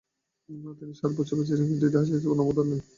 [0.79, 2.81] তিনি ষাট বছর বেঁচে ছিলেন কিন্তু ইতিহাসে তাঁর কোন অবদান নেই।